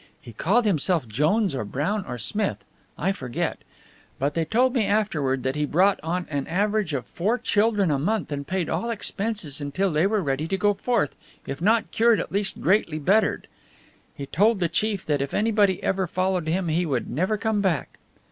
He 0.19 0.33
called 0.33 0.65
himself 0.65 1.07
Jones 1.07 1.53
or 1.53 1.63
Brown 1.63 2.03
or 2.07 2.17
Smith 2.17 2.57
I 2.97 3.11
forget. 3.11 3.59
But 4.17 4.33
they 4.33 4.45
told 4.45 4.73
me 4.73 4.87
afterward 4.87 5.43
that 5.43 5.55
he 5.55 5.63
brought 5.63 5.99
on 6.01 6.25
an 6.31 6.47
average 6.47 6.95
of 6.95 7.05
four 7.05 7.37
children 7.37 7.91
a 7.91 7.99
month, 7.99 8.31
and 8.31 8.47
paid 8.47 8.67
all 8.67 8.89
expenses 8.89 9.61
until 9.61 9.91
they 9.91 10.07
were 10.07 10.23
ready 10.23 10.47
to 10.47 10.57
go 10.57 10.73
forth, 10.73 11.15
if 11.45 11.61
not 11.61 11.91
cured 11.91 12.19
at 12.19 12.31
least 12.31 12.61
greatly 12.61 12.97
bettered. 12.97 13.45
He 14.15 14.25
told 14.25 14.59
the 14.59 14.69
chief 14.69 15.05
that 15.05 15.21
if 15.21 15.35
anybody 15.35 15.83
ever 15.83 16.07
followed 16.07 16.47
him 16.47 16.69
he 16.69 16.83
would 16.83 17.07
never 17.07 17.37
come 17.37 17.61
back. 17.61 17.99